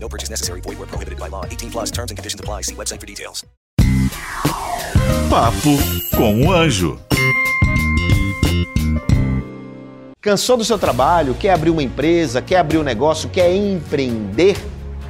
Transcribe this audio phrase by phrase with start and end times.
[0.00, 0.60] No purchase necessary.
[0.62, 1.44] Void where prohibited by law.
[1.44, 2.62] 18 plus terms and conditions apply.
[2.62, 3.44] See website for details.
[5.28, 5.76] Papo
[6.16, 6.98] com o Anjo.
[10.20, 11.34] Cansou do seu trabalho?
[11.34, 12.42] Quer abrir uma empresa?
[12.42, 13.28] Quer abrir um negócio?
[13.28, 14.56] Quer empreender?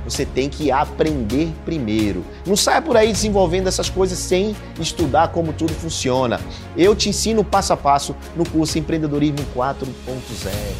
[0.04, 2.24] Você tem que aprender primeiro.
[2.46, 6.40] Não saia por aí desenvolvendo essas coisas sem estudar como tudo funciona.
[6.76, 9.86] Eu te ensino passo a passo no curso Empreendedorismo 4.0.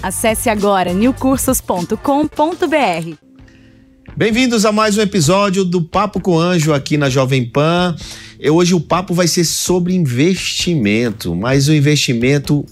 [0.02, 3.27] Acesse agora newcursos.com.br.
[4.19, 7.95] Bem-vindos a mais um episódio do Papo com Anjo aqui na Jovem Pan.
[8.41, 12.66] E Hoje o papo vai ser sobre investimento, mas o investimento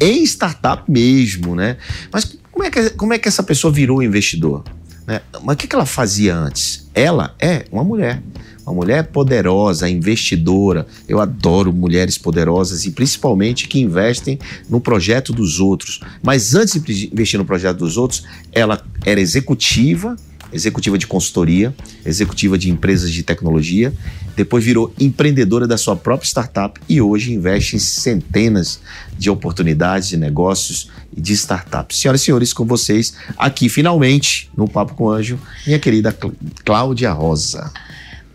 [0.00, 1.76] em startup mesmo, né?
[2.12, 4.62] Mas como é que, como é que essa pessoa virou investidor?
[5.04, 5.22] né?
[5.42, 6.88] Mas o que que ela fazia antes?
[6.94, 8.22] Ela é uma mulher.
[8.64, 10.86] Uma mulher poderosa, investidora.
[11.08, 16.00] Eu adoro mulheres poderosas e principalmente que investem no projeto dos outros.
[16.22, 20.16] Mas antes de investir no projeto dos outros, ela era executiva,
[20.52, 23.92] executiva de consultoria, executiva de empresas de tecnologia,
[24.36, 28.80] depois virou empreendedora da sua própria startup e hoje investe em centenas
[29.18, 31.98] de oportunidades de negócios e de startups.
[31.98, 36.34] Senhoras e senhores, com vocês aqui finalmente no Papo com o Anjo, minha querida Cl-
[36.64, 37.72] Cláudia Rosa.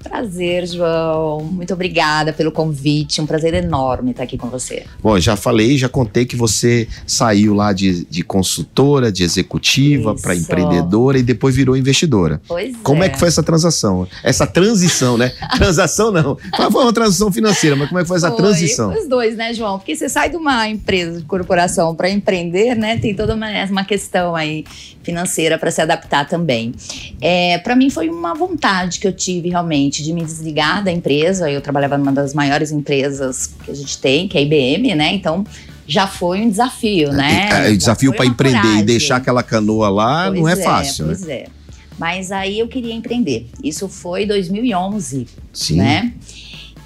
[0.04, 1.42] Prazer, João.
[1.42, 3.22] Muito obrigada pelo convite.
[3.22, 4.86] Um prazer enorme estar aqui com você.
[5.02, 10.36] Bom, já falei, já contei que você saiu lá de, de consultora, de executiva para
[10.36, 12.42] empreendedora e depois virou investidora.
[12.48, 13.10] Pois Como é.
[13.10, 14.08] que foi essa transação?
[14.24, 15.32] Essa transição, né?
[15.58, 16.38] transação não.
[16.72, 18.94] Foi uma transição financeira, mas como é que foi essa Foi, transição?
[18.94, 19.78] Os dois, né, João?
[19.78, 22.98] Porque você sai de uma empresa de corporação para empreender, né?
[22.98, 24.66] Tem toda uma, uma questão aí
[25.04, 26.74] financeira para se adaptar também.
[27.20, 31.50] É, para mim foi uma vontade que eu tive realmente de me desligar da empresa.
[31.50, 35.14] Eu trabalhava numa das maiores empresas que a gente tem, que é a IBM, né?
[35.14, 35.44] Então
[35.88, 37.68] já foi um desafio, né?
[37.68, 38.86] É, o desafio para empreender e coragem.
[38.86, 41.14] deixar aquela canoa lá não é Pois fácil, né?
[41.16, 41.46] Pois é.
[41.98, 43.48] Mas aí eu queria empreender.
[43.64, 45.76] Isso foi 2011, Sim.
[45.76, 46.14] né?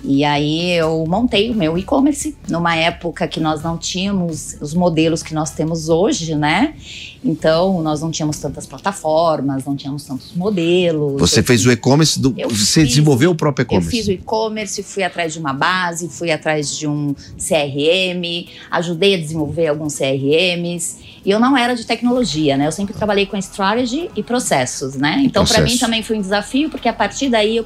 [0.08, 5.24] E aí eu montei o meu e-commerce numa época que nós não tínhamos os modelos
[5.24, 6.76] que nós temos hoje, né?
[7.24, 11.20] Então nós não tínhamos tantas plataformas, não tínhamos tantos modelos.
[11.20, 14.10] Você Eu fez o e-commerce, do- você fiz- desenvolveu o próprio eu fiz e-commerce.
[14.10, 19.68] o e-commerce, fui atrás de uma base, fui atrás de um CRM, ajudei a desenvolver
[19.68, 20.98] alguns CRMs.
[21.26, 22.68] E eu não era de tecnologia, né?
[22.68, 25.22] Eu sempre trabalhei com strategy e processos, né?
[25.26, 27.66] Então, para mim também foi um desafio, porque a partir daí eu,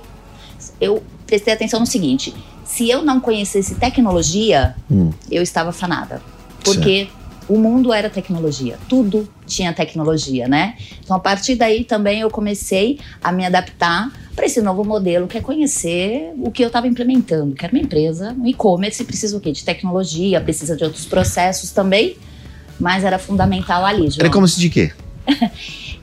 [0.79, 2.33] eu prestei atenção no seguinte:
[2.65, 5.11] se eu não conhecesse tecnologia, Hum.
[5.29, 6.21] eu estava fanada.
[6.63, 7.07] Porque
[7.47, 10.75] o mundo era tecnologia, tudo tinha tecnologia, né?
[11.03, 15.37] Então, a partir daí também eu comecei a me adaptar para esse novo modelo, que
[15.37, 19.39] é conhecer o que eu estava implementando, que era uma empresa, um e-commerce, precisa o
[19.39, 19.51] quê?
[19.51, 22.17] De tecnologia, precisa de outros processos também,
[22.79, 24.27] mas era fundamental ali, João.
[24.27, 24.91] E-commerce de quê?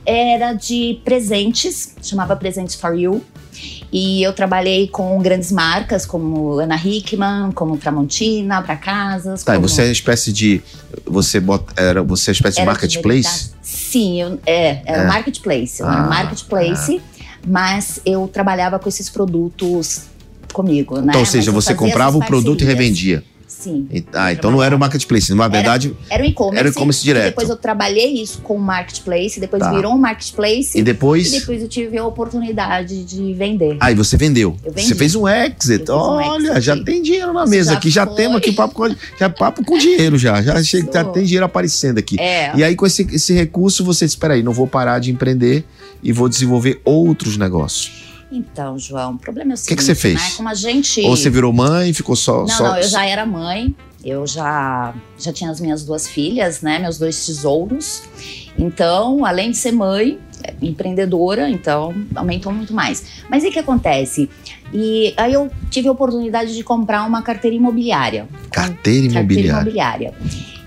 [0.05, 3.21] Era de presentes, chamava Presentes for You.
[3.91, 9.43] E eu trabalhei com grandes marcas como Ana Hickman, como Tramontina, para casas.
[9.43, 9.69] Tá, e como...
[9.69, 10.61] você é uma espécie de.
[11.05, 11.73] Você bota.
[11.81, 13.21] Era, você é uma espécie de Era marketplace?
[13.23, 13.57] verdade.
[13.61, 15.05] Sim, eu, é, era É.
[15.05, 15.81] um marketplace.
[15.81, 17.01] Ah, marketplace,
[17.45, 20.03] mas eu trabalhava com esses produtos
[20.51, 21.03] comigo, né?
[21.09, 23.23] Então, ou Mas seja, eu você comprava o produto e revendia.
[23.59, 23.87] Sim.
[23.91, 25.33] E- ah, então não era o marketplace.
[25.33, 26.59] Na verdade, Era o e-commerce.
[26.59, 27.25] Era o e-commerce direto.
[27.25, 29.71] Depois eu trabalhei isso com o marketplace, depois Tá.
[29.73, 30.77] virou um marketplace.
[30.77, 31.33] e depois.
[31.33, 33.77] E depois eu tive a oportunidade de vender.
[33.79, 34.55] Aí você vendeu.
[34.75, 35.89] Você fez um exit.
[35.91, 36.61] Um Olha, exit.
[36.61, 37.89] já tem dinheiro na mesa já aqui.
[37.89, 38.15] Já foi.
[38.15, 40.41] temos aqui papo com, já papo com dinheiro já.
[40.41, 41.11] Já, chega, já Isso.
[41.11, 42.19] tem dinheiro aparecendo aqui.
[42.19, 42.51] É.
[42.55, 45.65] E aí, com esse, esse recurso, você disse: espera aí, não vou parar de empreender
[46.03, 48.06] e vou desenvolver outros negócios.
[48.31, 50.15] Então, João, o problema é o que seguinte, que você fez?
[50.15, 50.31] Né?
[50.35, 51.01] Como a gente...
[51.01, 52.41] Ou você virou mãe, ficou só.
[52.41, 56.61] Não, só não, eu já era mãe, eu já, já tinha as minhas duas filhas,
[56.61, 56.79] né?
[56.79, 58.03] Meus dois tesouros.
[58.57, 63.23] Então, além de ser mãe, é, empreendedora, então aumentou muito mais.
[63.29, 64.29] Mas e o que acontece?
[64.73, 68.27] E aí eu tive a oportunidade de comprar uma carteira imobiliária.
[68.51, 69.61] Carteira Carteira imobiliária.
[69.61, 70.13] imobiliária.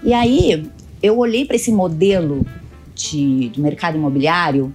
[0.02, 0.70] E aí
[1.02, 2.46] eu olhei para esse modelo
[2.94, 4.74] de, de mercado imobiliário,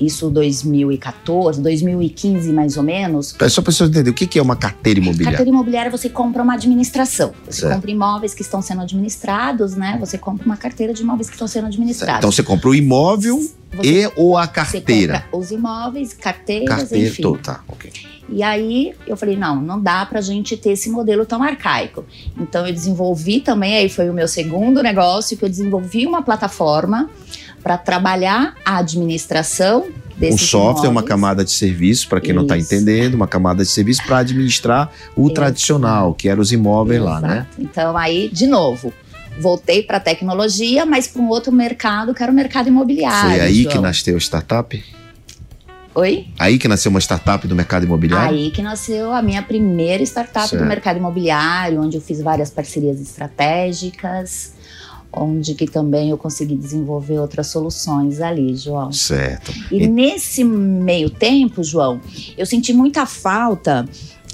[0.00, 3.34] isso 2014, 2015 mais ou menos.
[3.48, 5.36] Só para pessoa entender, o que é uma carteira imobiliária?
[5.38, 7.32] Carteira imobiliária você compra uma administração.
[7.48, 7.74] Você Certo.
[7.74, 9.96] compra imóveis que estão sendo administrados, né?
[10.00, 12.18] Você compra uma carteira de imóveis que estão sendo administrados.
[12.18, 13.38] Então você compra o imóvel
[13.72, 15.20] Você- e ou a você carteira.
[15.30, 17.22] compra os imóveis, carteiras, Carteira, enfim.
[17.22, 17.90] tô, tá, ok.
[18.28, 22.04] E aí eu falei, não, não dá para a gente ter esse modelo tão arcaico.
[22.40, 27.10] Então eu desenvolvi também, aí foi o meu segundo negócio, que eu desenvolvi uma plataforma
[27.64, 29.86] para trabalhar a administração
[30.20, 32.48] o software é uma camada de serviço, para quem tá Isso.
[32.48, 35.34] não está entendendo, uma camada de serviço para administrar o Isso.
[35.34, 37.22] tradicional, que eram os imóveis Exato.
[37.22, 37.46] lá, né?
[37.58, 38.94] Então, aí, de novo,
[39.40, 43.30] voltei para a tecnologia, mas para um outro mercado, que era o mercado imobiliário.
[43.30, 43.74] Foi aí João.
[43.74, 44.84] que nasceu a startup?
[45.96, 46.26] Oi?
[46.38, 48.36] Aí que nasceu uma startup do mercado imobiliário?
[48.36, 50.62] Aí que nasceu a minha primeira startup certo.
[50.62, 54.54] do mercado imobiliário, onde eu fiz várias parcerias estratégicas
[55.16, 58.92] onde que também eu consegui desenvolver outras soluções ali, João.
[58.92, 59.52] Certo.
[59.70, 59.86] E, e...
[59.86, 62.00] nesse meio tempo, João,
[62.36, 63.88] eu senti muita falta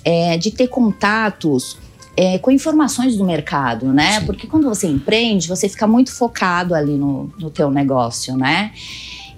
[0.04, 1.78] é, de ter contatos
[2.16, 4.20] é, com informações do mercado, né?
[4.20, 4.26] Sim.
[4.26, 8.72] Porque quando você empreende, você fica muito focado ali no, no teu negócio, né?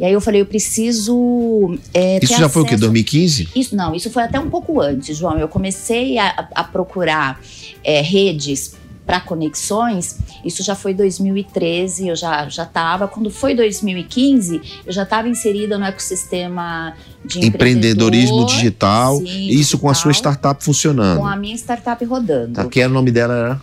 [0.01, 1.79] E aí eu falei, eu preciso.
[1.95, 2.51] É, isso já acesso...
[2.51, 2.77] foi o quê?
[2.77, 3.51] 2015?
[3.55, 5.39] Isso não, isso foi até um pouco antes, João.
[5.39, 7.41] Eu comecei a, a procurar
[7.85, 13.09] é, redes para conexões, isso já foi 2013, eu já já estava.
[13.09, 16.95] Quando foi 2015, eu já estava inserida no ecossistema
[17.25, 19.19] de empreendedorismo digital.
[19.19, 21.19] Sim, isso digital, com a sua startup funcionando.
[21.19, 22.55] Com a minha startup rodando.
[22.55, 23.35] Tá, que era o nome dela?
[23.35, 23.63] Era?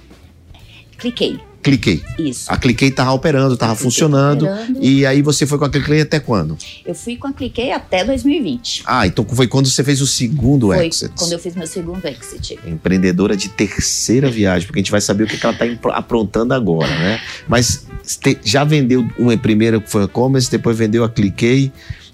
[0.97, 1.48] Cliquei.
[1.61, 2.01] Cliquei.
[2.17, 2.45] Isso.
[2.51, 4.45] A Cliquei tava operando, tava funcionando.
[4.45, 4.79] Operando.
[4.81, 6.57] E aí você foi com a Cliquei até quando?
[6.85, 8.83] Eu fui com a Cliquei até 2020.
[8.85, 11.11] Ah, então foi quando você fez o segundo foi exit.
[11.17, 12.59] quando eu fiz meu segundo exit.
[12.65, 16.87] Empreendedora de terceira viagem, porque a gente vai saber o que, ela tá aprontando agora,
[16.87, 17.21] né?
[17.47, 17.85] Mas
[18.43, 21.71] já vendeu uma primeira que foi a e-commerce, depois vendeu a Cliquei.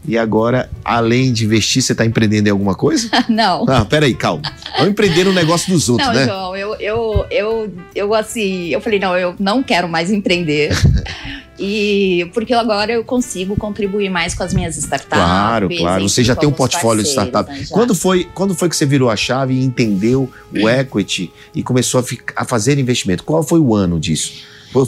[0.07, 3.09] E agora, além de investir, você está empreendendo em alguma coisa?
[3.27, 3.65] não.
[3.67, 4.43] Ah, peraí, calma.
[4.73, 6.25] Vamos empreender no negócio dos outros, não, né?
[6.25, 10.71] Não, João, eu, eu, eu, eu, assim, eu falei, não, eu não quero mais empreender.
[11.57, 15.17] E porque agora eu consigo contribuir mais com as minhas startups.
[15.17, 16.09] Claro, claro.
[16.09, 17.49] Você já tem um portfólio de startup.
[17.49, 21.63] Né, quando foi, quando foi que você virou a chave e entendeu o equity e
[21.63, 23.23] começou a, a fazer investimento?
[23.23, 24.33] Qual foi o ano disso?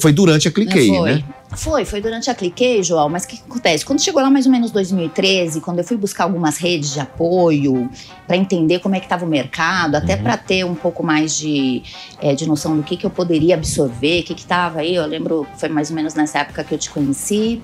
[0.02, 1.24] Foi durante a Cliquei, né?
[1.56, 3.86] Foi, foi durante a Cliquei, João, mas o que acontece?
[3.86, 7.90] Quando chegou lá mais ou menos 2013, quando eu fui buscar algumas redes de apoio
[8.28, 10.24] para entender como é que estava o mercado, até uhum.
[10.24, 11.84] para ter um pouco mais de,
[12.22, 15.48] é, de noção do que, que eu poderia absorver, o que estava aí, eu lembro,
[15.58, 17.62] foi mais ou menos nessa época que eu te conheci,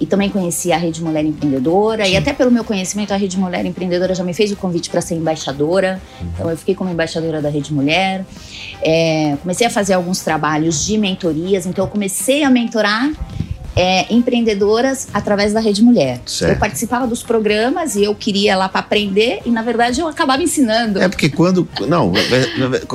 [0.00, 2.12] e também conheci a Rede Mulher Empreendedora, Sim.
[2.12, 5.00] e até pelo meu conhecimento, a Rede Mulher Empreendedora já me fez o convite para
[5.00, 6.28] ser embaixadora, uhum.
[6.34, 8.24] então eu fiquei como embaixadora da Rede Mulher,
[8.82, 13.10] é, comecei a fazer alguns trabalhos de mentorias, então eu comecei a mentorar
[13.76, 16.20] é, empreendedoras através da Rede Mulher.
[16.24, 16.52] Certo.
[16.52, 20.42] Eu participava dos programas e eu queria lá para aprender e na verdade eu acabava
[20.42, 20.98] ensinando.
[20.98, 22.10] É porque quando não,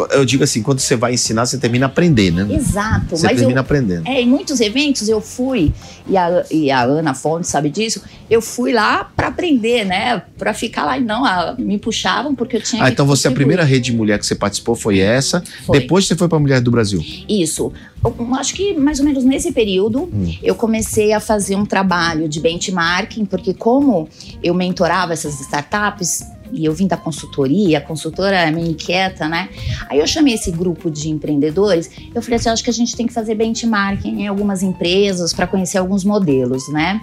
[0.10, 2.56] eu digo assim, quando você vai ensinar você termina aprendendo, né?
[2.56, 3.16] Exato.
[3.16, 4.08] Você termina eu, aprendendo.
[4.08, 5.72] É, em muitos eventos eu fui
[6.08, 8.02] e a, e a Ana Fonte sabe disso.
[8.28, 10.24] Eu fui lá para aprender, né?
[10.38, 12.84] Para ficar lá e não a, me puxavam porque eu tinha.
[12.84, 15.44] Ah, então você a primeira Rede Mulher que você participou foi essa.
[15.66, 15.80] Foi.
[15.80, 17.04] Depois você foi para Mulher do Brasil.
[17.30, 17.72] Isso.
[18.40, 20.36] Acho que mais ou menos nesse período hum.
[20.42, 24.08] eu comecei comecei a fazer um trabalho de benchmarking, porque como
[24.44, 29.48] eu mentorava essas startups, e eu vim da consultoria, a consultora é meio inquieta, né?
[29.90, 33.08] Aí eu chamei esse grupo de empreendedores, eu falei assim, acho que a gente tem
[33.08, 37.02] que fazer benchmarking em algumas empresas para conhecer alguns modelos, né?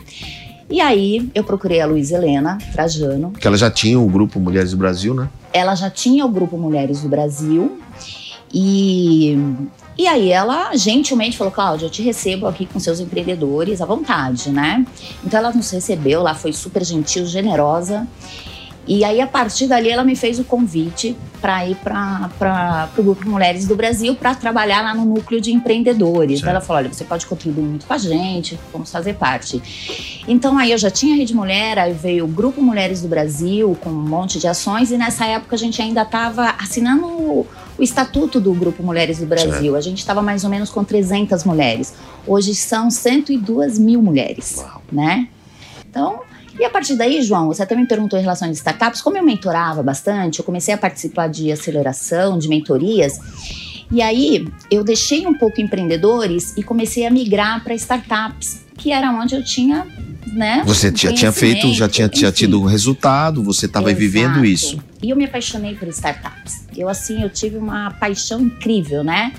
[0.71, 3.31] E aí eu procurei a Luiz Helena Trajano.
[3.33, 5.31] Que ela já tinha o grupo Mulheres do Brasil, né?
[5.51, 7.81] Ela já tinha o grupo Mulheres do Brasil.
[8.53, 9.37] E
[9.99, 14.51] e aí ela gentilmente falou, Cláudia, eu te recebo aqui com seus empreendedores à vontade,
[14.51, 14.87] né?
[15.25, 18.07] Então ela nos recebeu, lá foi super gentil, generosa.
[18.87, 23.29] E aí, a partir dali, ela me fez o convite para ir para o Grupo
[23.29, 26.43] Mulheres do Brasil para trabalhar lá no núcleo de empreendedores.
[26.43, 29.61] Ela falou: olha, você pode contribuir muito com a gente, vamos fazer parte.
[30.27, 33.77] Então, aí eu já tinha a Rede Mulher, aí veio o Grupo Mulheres do Brasil
[33.79, 37.47] com um monte de ações, e nessa época a gente ainda estava assinando
[37.79, 39.77] o, estatuto do Grupo Mulheres do Brasil.
[39.77, 41.95] A gente estava mais ou menos com 300 mulheres.
[42.27, 44.83] Hoje são 102 mil mulheres, Uau.
[44.91, 45.29] né?
[45.89, 46.21] Então,
[46.59, 49.01] e a partir daí, João, você também perguntou em relação a startups.
[49.01, 53.21] Como eu mentorava bastante, eu comecei a participar de aceleração, de mentorias.
[53.91, 59.11] E aí eu deixei um pouco empreendedores e comecei a migrar para startups, que era
[59.11, 59.87] onde eu tinha,
[60.33, 60.63] né?
[60.65, 64.79] Você já tinha feito, já tinha, tinha tido um resultado, você estava vivendo isso.
[65.03, 66.67] E eu me apaixonei por startups.
[66.77, 69.33] Eu assim, eu tive uma paixão incrível, né?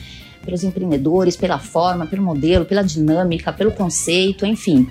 [0.44, 4.88] Pelos empreendedores, pela forma, pelo modelo, pela dinâmica, pelo conceito, enfim.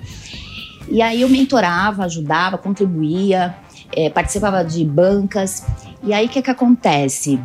[0.89, 3.55] E aí eu mentorava, ajudava, contribuía,
[3.95, 5.63] é, participava de bancas.
[6.03, 7.39] E aí o que, que acontece?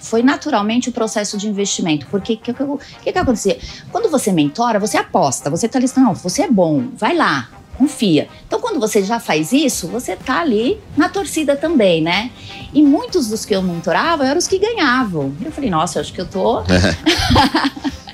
[0.00, 2.06] Foi naturalmente o processo de investimento.
[2.06, 3.58] Porque o que, que, que, acontecia?
[3.92, 8.28] Quando você mentora, você aposta, você está listando, não, você é bom, vai lá, confia.
[8.46, 12.30] Então, quando você já faz isso, você tá ali na torcida também, né?
[12.74, 15.32] E muitos dos que eu mentorava eram os que ganhavam.
[15.42, 16.62] Eu falei, nossa, eu acho que eu tô.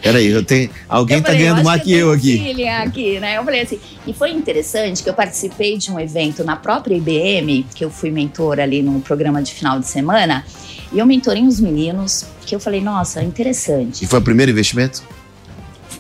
[0.07, 0.71] Peraí, eu tenho.
[0.89, 2.69] Alguém Eu tá falei, ganhando mais que eu aqui.
[2.69, 3.39] aqui, né?
[3.39, 7.67] Eu falei assim, e foi interessante que eu participei de um evento na própria IBM,
[7.75, 10.45] que eu fui mentora ali no programa de final de semana,
[10.97, 14.03] e eu mentorei uns meninos que eu falei, nossa, interessante.
[14.03, 15.03] E foi o primeiro investimento?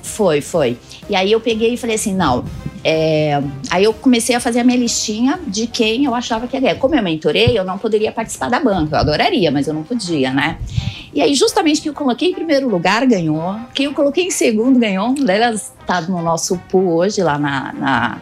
[0.02, 0.78] Foi, foi.
[1.10, 2.46] E aí eu peguei e falei assim, não.
[2.82, 6.60] é, Aí eu comecei a fazer a minha listinha de quem eu achava que ia
[6.62, 6.76] ganhar.
[6.76, 8.96] Como eu mentorei, eu não poderia participar da banca.
[8.96, 10.56] Eu adoraria, mas eu não podia, né?
[11.12, 13.54] E aí, justamente quem eu coloquei em primeiro lugar ganhou.
[13.74, 15.14] Quem eu coloquei em segundo ganhou.
[15.28, 18.18] Elas tá no nosso pool hoje lá na, na,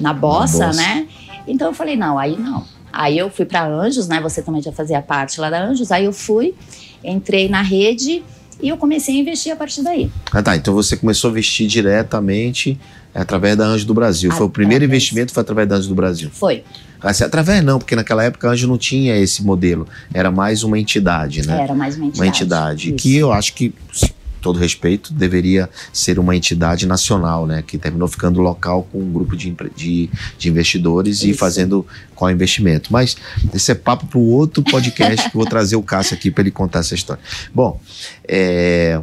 [0.00, 0.80] na Bossa, Bossa.
[0.80, 1.06] né?
[1.46, 2.64] Então eu falei, não, aí não.
[2.96, 4.20] Aí eu fui para Anjos, né?
[4.20, 5.90] Você também já fazia parte lá da Anjos.
[5.90, 6.54] Aí eu fui,
[7.02, 8.22] entrei na rede
[8.62, 10.10] e eu comecei a investir a partir daí.
[10.32, 10.56] Ah, tá.
[10.56, 12.78] Então você começou a investir diretamente
[13.14, 14.30] através da Anjo do Brasil.
[14.32, 15.02] Foi o primeiro Através.
[15.02, 16.30] investimento foi através da Anjo do Brasil.
[16.32, 16.64] Foi.
[17.00, 19.86] Assim, através não, porque naquela época a Anjo não tinha esse modelo.
[20.12, 21.62] Era mais uma entidade, né?
[21.62, 22.20] Era mais uma entidade.
[22.20, 22.96] uma entidade Isso.
[22.96, 23.74] que eu acho que,
[24.44, 27.64] todo respeito, deveria ser uma entidade nacional, né?
[27.66, 31.38] Que terminou ficando local com um grupo de, de, de investidores e Isso.
[31.38, 32.92] fazendo qual investimento.
[32.92, 33.16] Mas
[33.54, 36.42] esse é papo para o outro podcast que eu vou trazer o Cássio aqui para
[36.42, 37.22] ele contar essa história.
[37.54, 37.80] Bom,
[38.28, 39.00] é,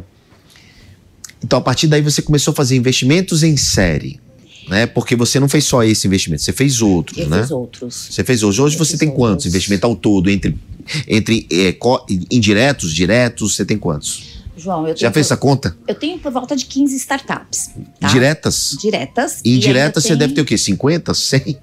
[1.44, 4.20] então a partir daí você começou a fazer investimentos em série.
[4.68, 4.86] Né?
[4.86, 7.40] Porque você não fez só esse investimento, você fez outros, Eu né?
[7.42, 8.08] fiz outros.
[8.12, 8.62] Você fez hoje.
[8.62, 9.46] Hoje Eu você tem quantos outros.
[9.46, 10.30] investimentos ao todo?
[10.30, 10.56] Entre,
[11.08, 11.76] entre é,
[12.30, 14.41] indiretos, diretos, você tem quantos?
[14.62, 15.76] João, eu Já tenho, fez essa conta?
[15.88, 17.70] eu tenho por volta de 15 startups.
[18.00, 18.08] Tá?
[18.08, 18.76] Diretas?
[18.80, 19.40] Diretas.
[19.44, 20.56] E indiretas você tem- deve ter o quê?
[20.56, 21.12] 50?
[21.14, 21.58] 100?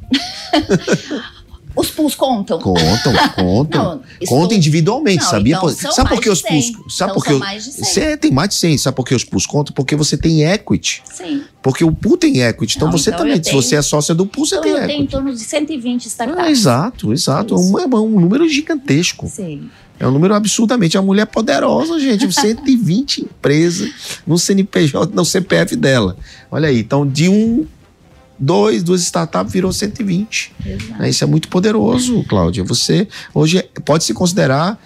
[1.80, 2.60] Os pools contam.
[2.60, 3.84] Contam, contam.
[3.84, 5.56] Não, estou- Conta individualmente, Não, sabia?
[5.56, 6.74] então são sabe por que os de 100.
[6.74, 6.96] pools...
[6.98, 7.84] Sabe Então por que são os- mais de 100.
[7.86, 8.78] Você tem mais de 100.
[8.78, 9.74] Sabe por que os pools contam?
[9.74, 11.02] Porque você tem equity.
[11.14, 11.44] Sim.
[11.62, 12.76] Porque o pool tem equity.
[12.78, 14.72] Então Não, você então também, se tenho- você é sócia do pool, você Então tem
[14.74, 15.12] eu tenho em equity.
[15.12, 16.44] torno de 120 startups.
[16.44, 17.56] Ah, exato, exato.
[17.56, 17.74] Isso.
[17.76, 19.28] Um, é um número gigantesco.
[19.28, 19.70] Sim.
[20.00, 20.96] É um número absurdamente.
[20.96, 22.26] É uma mulher poderosa, gente.
[22.32, 23.90] 120 empresas
[24.26, 26.16] no CNPJ, no CPF dela.
[26.50, 26.80] Olha aí.
[26.80, 27.66] Então, de um,
[28.40, 30.54] dois, duas startups virou 120.
[30.66, 31.06] Exato.
[31.06, 32.64] Isso é muito poderoso, Cláudia.
[32.64, 34.80] Você hoje pode se considerar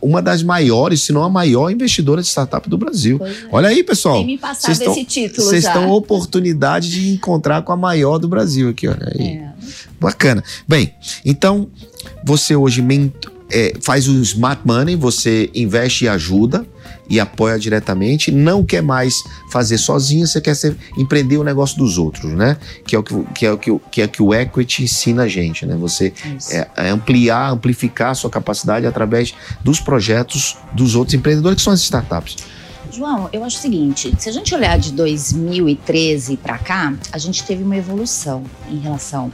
[0.00, 3.20] uma das maiores, se não a maior investidora de startup do Brasil.
[3.22, 3.32] É.
[3.52, 4.16] Olha aí, pessoal.
[4.16, 8.18] Tem me passado Vocês estão- esse título Vocês estão oportunidade de encontrar com a maior
[8.18, 9.26] do Brasil aqui, olha aí.
[9.28, 9.52] É.
[10.00, 10.42] Bacana.
[10.66, 10.92] Bem,
[11.24, 11.68] então
[12.24, 12.82] você hoje
[13.50, 16.66] é, faz o smart money, você investe e ajuda
[17.08, 19.14] e apoia diretamente, não quer mais
[19.50, 22.56] fazer sozinho, você quer ser, empreender o negócio dos outros, né?
[22.86, 25.24] Que é o que, o- que, é o, que, que é que o equity ensina
[25.24, 25.76] a gente, né?
[25.76, 26.12] Você
[26.50, 31.72] é, é ampliar, amplificar a sua capacidade através dos projetos dos outros empreendedores, que são
[31.72, 32.36] as startups.
[32.92, 37.42] João, eu acho o seguinte: se a gente olhar de 2013 para cá, a gente
[37.44, 39.32] teve uma evolução em relação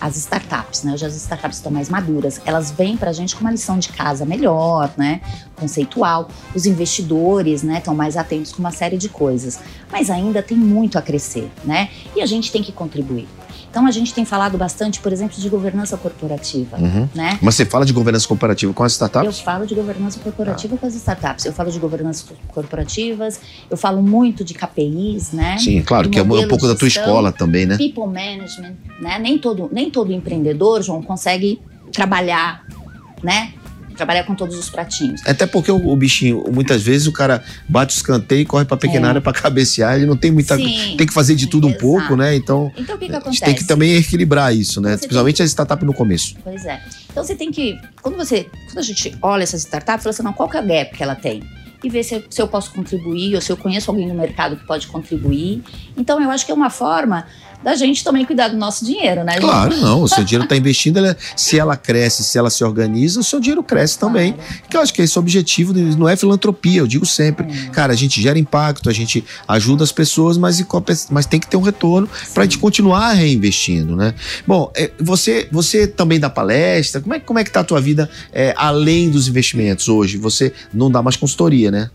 [0.00, 0.94] às startups, né?
[0.94, 3.90] Hoje as startups estão mais maduras, elas vêm para a gente com uma lição de
[3.90, 5.20] casa melhor, né?
[5.56, 6.28] Conceitual.
[6.54, 10.98] Os investidores, né, estão mais atentos com uma série de coisas, mas ainda tem muito
[10.98, 11.90] a crescer, né?
[12.16, 13.28] E a gente tem que contribuir.
[13.70, 17.08] Então a gente tem falado bastante, por exemplo, de governança corporativa, Uhum.
[17.14, 17.38] né?
[17.40, 19.40] Mas você fala de governança comparativa com as Eu startups?
[19.40, 24.42] falo de governança corporativa com as startups, eu falo de governança corporativas, eu falo muito
[24.44, 25.56] de KPIs, né?
[25.58, 27.76] Sim, claro, que é um pouco da tua escola também, né?
[27.78, 29.18] People management, né?
[29.20, 31.60] Nem todo, nem todo empreendedor, João, consegue
[31.92, 32.64] trabalhar,
[33.22, 33.52] né?
[34.00, 35.20] Trabalhar com todos os pratinhos.
[35.26, 38.76] Até porque o, o bichinho, muitas vezes o cara bate o escanteio e corre pra
[38.76, 39.10] pequena É.
[39.10, 40.56] área pra cabecear, ele não tem muita.
[40.56, 41.84] Sim, tem que fazer de tudo um exato.
[41.84, 42.34] pouco, né?
[42.34, 43.36] Então, Então o que, que a acontece?
[43.36, 44.92] gente tem que também equilibrar isso, né?
[44.92, 46.34] Você Principalmente as startups no começo.
[46.42, 46.80] Pois é.
[47.10, 47.78] Então você tem que.
[48.00, 48.46] Quando você.
[48.66, 51.02] Quando a gente olha essas startups, fala assim, não, qual que é a gap que
[51.02, 51.42] ela tem?
[51.82, 54.66] E ver se, se eu posso contribuir, ou se eu conheço alguém no mercado que
[54.66, 55.62] pode contribuir.
[55.96, 57.26] Então eu acho que é uma forma
[57.62, 59.32] da gente também cuidar do nosso dinheiro, né?
[59.34, 59.42] gente?
[59.42, 60.02] Claro, não.
[60.02, 63.40] O seu dinheiro está investindo, ela- se ela cresce, se ela se organiza, o seu
[63.40, 64.32] dinheiro cresce também.
[64.32, 64.50] Claro.
[64.68, 67.46] Que eu acho que esse é o objetivo, não é filantropia, eu digo sempre.
[67.46, 67.70] Hum.
[67.72, 70.64] Cara, a gente gera impacto, a gente ajuda as pessoas, mas,
[71.10, 74.14] mas tem que ter um retorno para a gente continuar reinvestindo, né?
[74.46, 77.80] Bom, é, você, você também dá palestra, como é, como é que tá a tua
[77.80, 80.16] vida é, além dos investimentos hoje?
[80.16, 81.90] Você não dá mais consultoria, né?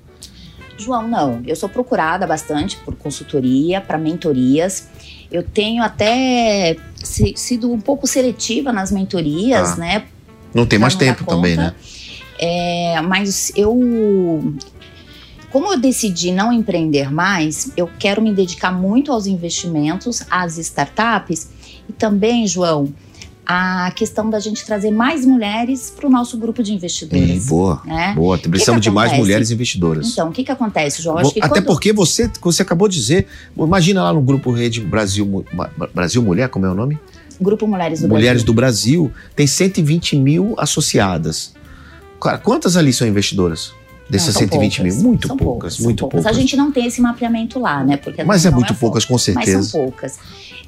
[0.77, 1.41] João, não.
[1.45, 4.87] Eu sou procurada bastante por consultoria, para mentorias.
[5.31, 10.03] Eu tenho até se- sido um pouco seletiva nas mentorias, Ah, né?
[10.53, 11.73] Não tem mais tempo também, né?
[12.39, 14.53] É, mas eu.
[15.51, 21.49] Como eu decidi não empreender mais, eu quero me dedicar muito aos investimentos, às startups
[21.87, 22.93] e também, João,
[23.45, 27.45] a questão da gente trazer mais mulheres para o nosso grupo de investidores.
[27.45, 28.13] Ih, boa, né?
[28.15, 28.37] boa.
[28.37, 30.09] Precisamos de mais mulheres investidoras.
[30.11, 31.17] Então, o que, que acontece, João?
[31.19, 34.81] Acho que Até quando- porque você, você acabou de dizer, imagina lá no grupo Rede
[34.81, 35.45] Brasil,
[35.93, 36.97] Brasil Mulher, como é o nome?
[37.39, 38.45] Grupo Mulheres do Mulheres Brasil.
[38.45, 41.53] do Brasil, tem 120 mil associadas.
[42.19, 43.73] Cara, quantas ali são investidoras?
[44.09, 44.95] Dessas Não, são 120 poucas.
[44.95, 45.03] mil?
[45.03, 46.25] Muito poucas, são muito poucas.
[46.25, 47.97] A gente não tem esse mapeamento lá, né?
[47.97, 48.79] Porque Mas é muito foco.
[48.79, 49.63] poucas, com Mas certeza.
[49.63, 50.17] são poucas.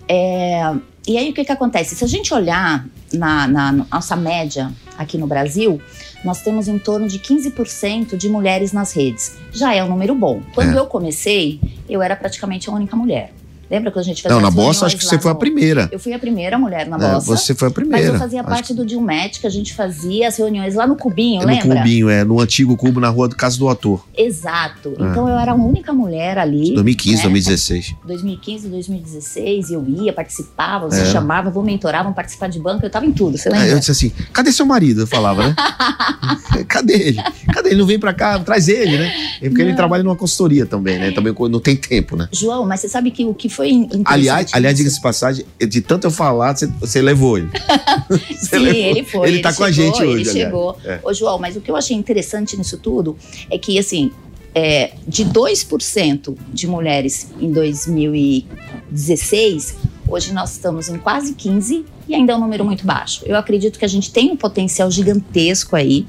[0.10, 0.74] É,
[1.08, 1.96] E aí, o que, que acontece?
[1.96, 5.82] Se a gente olhar na, na nossa média aqui no Brasil,
[6.26, 9.38] nós temos em torno de 15% de mulheres nas redes.
[9.54, 10.42] Já é um número bom.
[10.54, 10.80] Quando É.
[10.80, 13.32] eu comecei, eu era praticamente a única mulher.
[13.70, 15.90] Lembra quando a gente fazia Não, na Bossa acho que você foi a no- primeira.
[15.92, 17.26] Eu fui a primeira mulher na É, Bossa.
[17.36, 18.04] você foi a primeira.
[18.06, 21.42] Mas eu fazia parte do Dilmet, que a gente fazia as reuniões lá no Cubinho,
[21.42, 21.78] É no lembra?
[21.80, 24.06] Cubinho, é, no antigo Cubo, na rua do Casa do Ator.
[24.16, 24.96] Exato.
[25.00, 25.08] Ah.
[25.12, 26.74] Então eu era a única mulher ali.
[26.74, 27.22] 2015, né?
[27.24, 27.96] 2016.
[28.06, 31.06] 2015, 2016, eu ia, participava, você É.
[31.06, 33.66] chamava, vou mentorar, vamos participar de banco, eu tava em tudo, você lembra?
[33.66, 35.02] Aí eu disse assim: cadê seu marido?
[35.02, 35.56] Eu falava, né?
[36.68, 37.22] cadê ele?
[37.54, 37.80] Cadê ele?
[37.80, 39.12] Não vem pra cá, traz ele, né?
[39.42, 39.76] É porque ele Não.
[39.78, 41.12] trabalha numa consultoria também, né?
[41.12, 42.28] Também não tem tempo, né?
[42.32, 46.06] João, mas você sabe que o que foi Aliás, aliás diga-se de passagem, de tanto
[46.06, 47.50] eu falar, você, você levou ele.
[48.38, 48.80] Sim, levou.
[48.80, 49.28] ele foi.
[49.28, 50.32] Ele tá com a gente hoje, Ele aliás.
[50.32, 50.78] chegou.
[50.86, 51.00] É.
[51.04, 53.18] Ô, João, mas o que eu achei interessante nisso tudo
[53.50, 54.12] é que, assim,
[54.54, 59.76] é, de 2% de mulheres em 2016,
[60.08, 63.24] hoje nós estamos em quase 15% e ainda é um número muito baixo.
[63.26, 66.06] Eu acredito que a gente tem um potencial gigantesco aí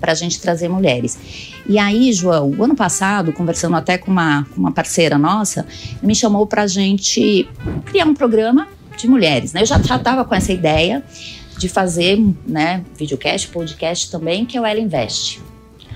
[0.00, 1.18] para a gente trazer mulheres.
[1.68, 5.66] E aí, João, o ano passado, conversando até com uma, uma parceira nossa,
[6.02, 7.48] me chamou para a gente
[7.84, 8.66] criar um programa
[8.96, 9.52] de mulheres.
[9.52, 9.62] Né?
[9.62, 11.04] Eu já estava com essa ideia
[11.58, 15.40] de fazer né, videocast, podcast também, que é o Ela Invest.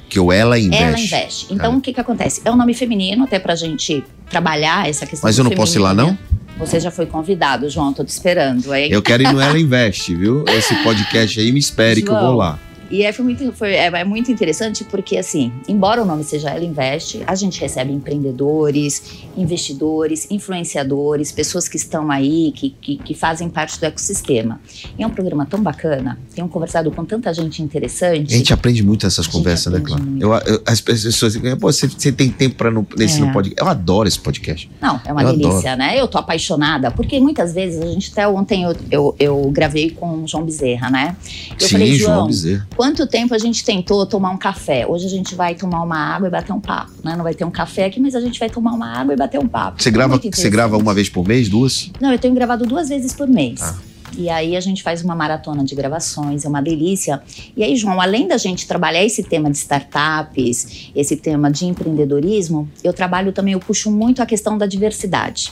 [0.08, 0.84] Que o Ela Investe.
[0.84, 1.46] Ela Invest.
[1.52, 1.76] Então, É.
[1.76, 2.42] o que, que acontece?
[2.44, 5.80] É um nome feminino, até pra gente trabalhar essa questão Mas eu não posso ir
[5.80, 6.16] lá, não?
[6.58, 8.88] Você já foi convidado, João, tô te esperando, hein?
[8.92, 10.44] Eu quero ir no Ela Investe, viu?
[10.48, 12.36] Esse podcast aí, me espere que eu vou João.
[12.36, 12.58] lá.
[12.94, 16.50] E é, foi muito, foi- é, é muito interessante porque, assim, embora o nome seja
[16.50, 19.02] Ela Invest, a gente recebe empreendedores,
[19.36, 24.60] investidores, influenciadores, pessoas que estão aí, que, que, que fazem parte do ecossistema.
[24.96, 28.32] E é um programa tão bacana, tenho conversado com tanta gente interessante.
[28.32, 30.22] A gente aprende muito nessas conversas, né, muito.
[30.22, 33.32] Eu, eu- as pessoas dizem, você, você tem tempo pra no, nesse É.
[33.32, 33.60] podcast?
[33.60, 34.70] Eu adoro esse podcast.
[34.80, 36.00] Não, é uma Eu delícia, né?
[36.00, 40.22] Eu tô apaixonada, porque muitas vezes a gente até ontem eu, eu, eu gravei com
[40.22, 41.16] o João Bezerra, né?
[41.58, 42.68] Eu Sim, falei, João João, Bezerra.
[42.84, 44.86] Quanto tempo a gente tentou tomar um café?
[44.86, 47.16] Hoje a gente vai tomar uma água e bater um papo, né?
[47.16, 49.40] Não vai ter um café aqui, mas a gente vai tomar uma água e bater
[49.40, 49.82] um papo.
[49.82, 51.90] Você grava, Muito você grava uma vez por mês, duas?
[51.98, 53.62] Não, eu tenho gravado duas vezes por mês.
[53.62, 53.74] Ah.
[54.18, 57.22] E aí a gente faz uma maratona de gravações, é uma delícia.
[57.56, 62.68] E aí, João, além da gente trabalhar esse tema de startups, esse tema de empreendedorismo,
[62.84, 65.50] eu trabalho também, eu puxo muito a questão da diversidade.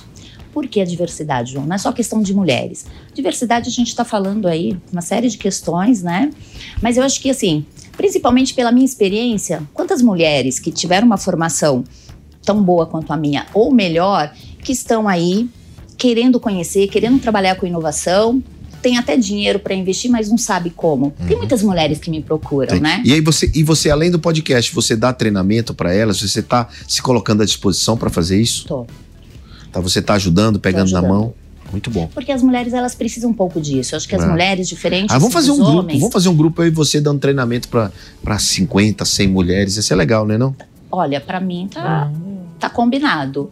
[0.52, 1.66] Por que a diversidade, João?
[1.66, 2.84] Não é só questão de mulheres.
[3.14, 6.30] Diversidade a gente está falando aí uma série de questões, né?
[6.82, 7.64] Mas eu acho que assim,
[7.96, 11.84] principalmente pela minha experiência, quantas mulheres que tiveram uma formação
[12.44, 15.48] tão boa quanto a minha, ou melhor, que estão aí
[15.96, 18.42] querendo conhecer, querendo trabalhar com inovação,
[18.82, 21.12] tem até dinheiro para investir, mas não sabe como.
[21.28, 22.80] Tem muitas mulheres que me procuram, Tem.
[22.80, 23.00] né?
[23.04, 26.20] E aí você, e você além do podcast, você dá treinamento pra elas?
[26.20, 28.66] Você está se colocando à disposição pra fazer isso?
[28.66, 28.84] Tô.
[29.72, 31.10] Tá, você tá ajudando, pegando na ajudando.
[31.18, 31.34] mão?
[31.70, 32.06] Muito bom.
[32.12, 33.94] Porque as mulheres, elas precisam um pouco disso.
[33.94, 34.26] Eu acho que as É.
[34.28, 35.70] mulheres, diferentes Ah, vamos fazer um grupo.
[35.78, 35.98] homens...
[36.00, 39.76] Vamos fazer um grupo eu e você dando treinamento pra 50, 100 mulheres.
[39.78, 40.54] Isso é legal, né, não?
[40.90, 42.12] Olha, para mim tá,
[42.60, 43.50] tá combinado.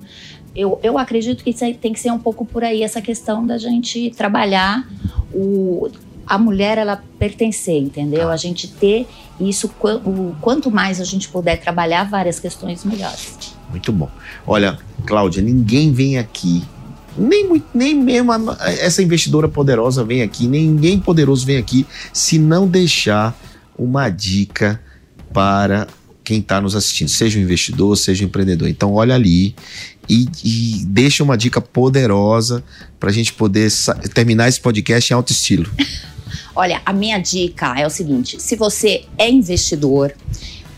[0.55, 3.57] Eu, eu acredito que aí tem que ser um pouco por aí, essa questão da
[3.57, 4.87] gente trabalhar
[5.33, 5.89] o,
[6.27, 8.29] a mulher, ela pertencer, entendeu?
[8.31, 9.09] A gente ter
[9.41, 13.55] isso, o, quanto mais a gente puder trabalhar várias questões, melhores.
[13.71, 14.11] Muito bom.
[14.47, 16.63] Olha, Cláudia, ninguém vem aqui,
[17.17, 22.67] nem, nem mesmo a- essa investidora poderosa vem aqui, ninguém poderoso vem aqui, se não
[22.69, 23.39] deixar
[23.79, 24.81] uma dica
[25.33, 25.87] para
[26.23, 28.69] quem está nos assistindo, seja um investidor, seja um empreendedor.
[28.69, 29.55] Então, olha ali
[30.09, 32.63] e, e deixa uma dica poderosa
[32.99, 33.71] para a gente poder
[34.15, 35.71] terminar esse podcast em alto estilo.
[36.55, 40.13] Olha, a minha dica é o seguinte: se você é investidor,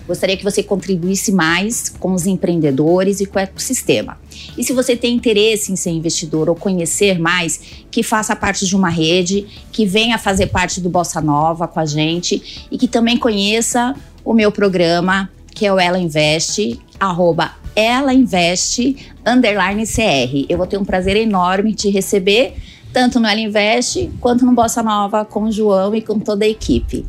[0.07, 4.19] gostaria que você contribuísse mais com os empreendedores e com o ecossistema.
[4.57, 7.61] E se você tem interesse em ser investidor ou conhecer mais,
[7.91, 11.87] que faça parte de uma rede, que venha fazer parte do Bossa Nova com a
[11.87, 18.15] gente e que também conheça o meu programa, que é o Ela Investe, arroba Ela
[18.15, 20.47] Investe, underline CR.
[20.49, 22.55] Eu vou ter um prazer enorme de receber
[22.93, 26.49] tanto no Ela Investe quanto no Bossa Nova com o João e com toda a
[26.49, 27.07] equipe.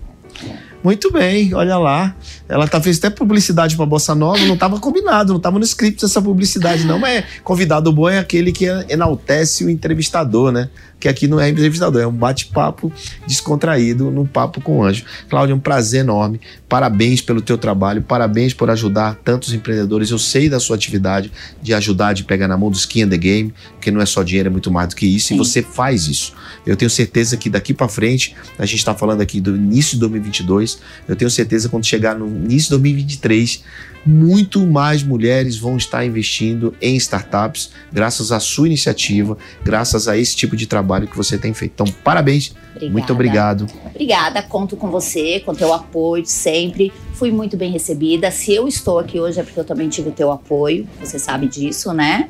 [0.83, 2.13] Muito bem, olha lá.
[2.47, 6.03] Ela tá, fez até publicidade pra Bossa Nova, não tava combinado, não tava no script
[6.03, 6.99] essa publicidade, não.
[6.99, 10.69] Mas convidado bom é aquele que enaltece o entrevistador, né?
[10.99, 12.91] Que aqui não é entrevistador, é um bate-papo
[13.27, 15.03] descontraído no Papo com o Anjo.
[15.29, 16.39] Cláudia, é um prazer enorme.
[16.69, 20.11] Parabéns pelo teu trabalho, parabéns por ajudar tantos empreendedores.
[20.11, 23.17] Eu sei da sua atividade de ajudar, de pegar na mão do skin in the
[23.17, 25.35] game, porque não é só dinheiro, é muito mais do que isso, Sim.
[25.35, 26.33] e você faz isso.
[26.65, 29.99] Eu tenho certeza que daqui para frente, a gente está falando aqui do início de
[29.99, 33.63] 2022, eu tenho certeza que quando chegar no início de 2023,
[34.05, 40.35] muito mais mulheres vão estar investindo em startups, graças à sua iniciativa, graças a esse
[40.35, 41.71] tipo de trabalho que você tem feito.
[41.73, 42.91] Então, parabéns, Obrigada.
[42.91, 43.67] muito obrigado.
[43.85, 46.91] Obrigada, conto com você, com teu apoio sempre.
[47.13, 48.29] Fui muito bem recebida.
[48.29, 51.47] Se eu estou aqui hoje é porque eu também tive o teu apoio, você sabe
[51.47, 52.27] disso, né?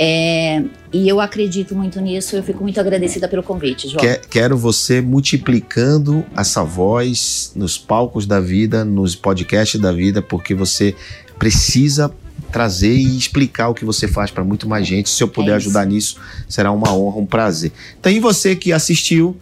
[0.00, 4.04] É, e eu acredito muito nisso, eu fico muito agradecida pelo convite, João.
[4.30, 10.94] Quero você multiplicando essa voz nos palcos da vida, nos podcasts da vida, porque você
[11.36, 12.14] precisa
[12.52, 15.10] trazer e explicar o que você faz para muito mais gente.
[15.10, 16.16] Se eu puder é ajudar nisso,
[16.48, 17.72] será uma honra, um prazer.
[17.98, 19.36] Então, e você que assistiu,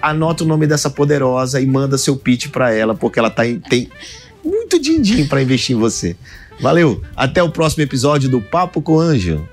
[0.00, 3.60] anota o nome dessa poderosa e manda seu pitch para ela, porque ela tá em,
[3.60, 3.88] tem
[4.44, 6.16] muito din-din para investir em você.
[6.60, 9.48] Valeu, até o próximo episódio do Papo com Anjo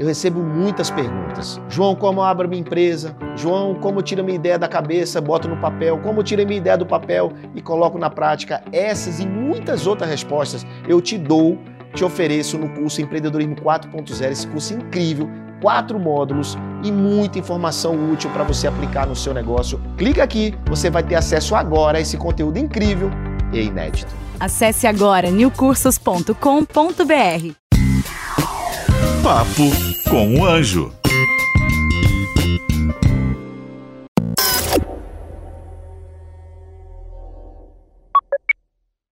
[0.00, 1.60] eu recebo muitas perguntas.
[1.68, 3.14] João, como abro minha empresa?
[3.36, 5.98] João, como eu tiro minha ideia da cabeça, boto no papel?
[5.98, 8.62] Como eu tiro minha ideia do papel e coloco na prática?
[8.72, 11.58] Essas e muitas outras respostas eu te dou,
[11.92, 15.28] te ofereço no curso Empreendedorismo 4.0, esse curso incrível,
[15.60, 19.78] quatro módulos e muita informação útil para você aplicar no seu negócio.
[19.98, 23.10] Clica aqui, você vai ter acesso agora a esse conteúdo incrível
[23.52, 24.14] e inédito.
[24.40, 27.69] Acesse agora newcursos.com.br.
[29.22, 29.70] Papo
[30.08, 30.99] com o Anjo.